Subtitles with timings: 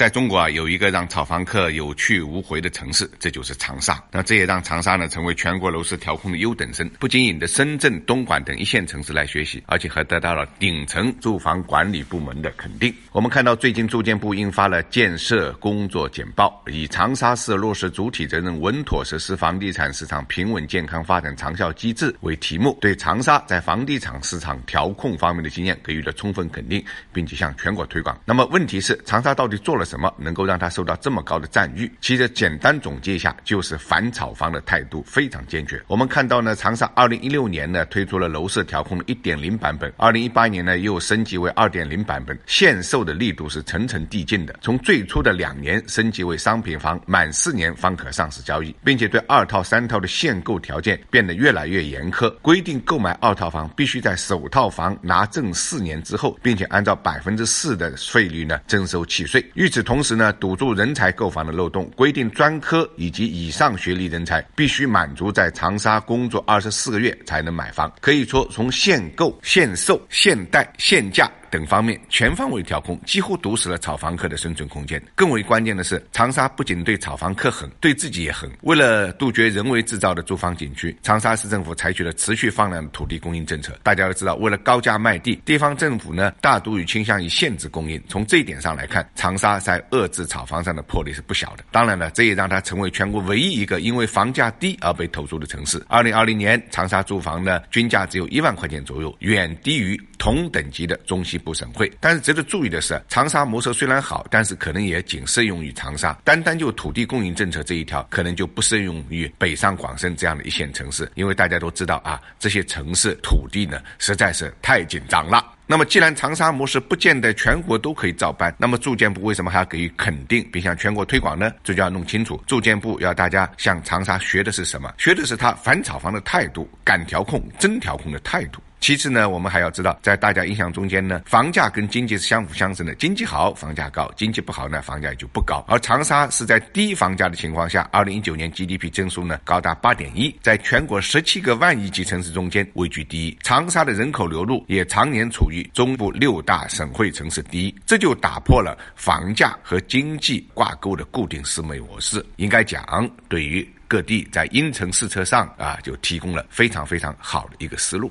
[0.00, 4.02] 在中国啊，有一个让炒房客有去无回的城市，这就是长沙。
[4.10, 12.90] 那这也让长沙呢成为全国楼市调控的优等生，不仅引得深圳、东莞等一线城市来学习，而且还得到了顶层住房管理部门的肯定。
[13.12, 28.18] 我们看到，最近住建部印发了建设工作简报，以“长沙市落实主体责任，稳妥实施房地产市场平稳健康发展长效机制”为题目，对长沙在房地产市场调控方面的经验给予了充分肯定，并且向全国推广。
[28.24, 29.84] 那么，问题是长沙到底做了？
[29.90, 31.90] 什么能够让他受到这么高的赞誉？
[32.00, 35.82] 其实简单总结一下，就是反炒房的态度非常坚决。
[35.88, 44.54] 我们看到呢，长沙二零一六年呢推出了楼市调控的一点零版本，二零一八年呢又升级为二点零版本，限售的力度是层层递进的。
[44.60, 59.44] 从最初的两年升级为商品房，满四年方可上市交易，并且对二套、三套的限购条件变得越来越严苛，规定购买二套房必须在首套房拿证四年之后，并且按照百分之四的税率呢征收契税。
[59.54, 67.92] 与同时呢，堵住人才购房的漏洞，规定专科以及以上学历人才必须满足在长沙工作二十四个月才能买房。
[68.00, 71.30] 可以说，从限购、限售、限贷、限价。
[71.50, 75.02] 等方面全方位调控，几乎堵死了炒房客的生存空间。
[75.14, 78.48] 更为关键的是，长沙不仅对炒房客狠，对自己也狠。
[78.62, 83.76] 为了杜绝人为制造的住房景区，长沙市政府采取了持续放量的土地供应政策。
[83.82, 88.00] 大家都知道，为了高价卖地，地方政府呢大都与倾向于限制供应。
[88.08, 91.64] 从这一点上来看，长沙在遏制炒房上的魄力是不小的。
[91.72, 95.84] 当然了，这也让它成为全国唯一一个因为房价低而被投诉的城市。
[95.88, 101.39] 二零二零年，长沙住房呢均价只有一万块钱左右，远低于同等级的中西。
[101.40, 106.12] 不省会，但是值得注意的是，长沙模式虽然好，但是可能也仅适用于长沙。
[106.22, 115.44] 单单就土地供应政策这一条，可能就不适用于北上广深这样的一线城市，因为大家都知道啊，这些城市土地呢实在是太紧张了。
[115.66, 121.52] 那么，既然长沙模式不见得全国都可以照搬，那么住建部为什么还要给予肯定，并向全国推广呢？
[121.62, 124.92] 这就要弄清楚，住建部要大家向长沙学的是什么？
[124.98, 128.60] 学的是他反炒房的态度，敢调控、真调控的态度。
[128.80, 132.94] 其次呢，我们还要知道，在大家印象中间呢，房价跟经济是相辅相成的。
[132.94, 135.62] 经济好，房价高；经济不好呢，房价也就不高。
[135.68, 143.36] 而长沙是在低房价的情况下，二零一九年 GDP 增速呢高达八点一，在全国十七个万亿级城市中间位居第一。
[143.42, 152.24] 长沙的人口流入也常年处于中部六大省会城市第一，这就打破了房价和经济挂钩的固定思维模式。
[152.36, 158.10] 应该讲，对于各地在因城施策上啊，就提供了非常非常好的一个思路。